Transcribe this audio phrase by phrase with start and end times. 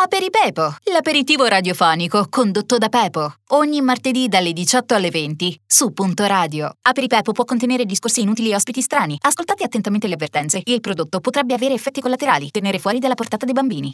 [0.00, 3.34] Aperipepo, l'aperitivo radiofonico condotto da Pepo.
[3.48, 6.70] Ogni martedì dalle 18 alle 20 su Punto Radio.
[6.82, 9.18] Aperipepo può contenere discorsi inutili e ospiti strani.
[9.20, 10.62] Ascoltate attentamente le avvertenze.
[10.66, 12.52] Il prodotto potrebbe avere effetti collaterali.
[12.52, 13.92] Tenere fuori dalla portata dei bambini.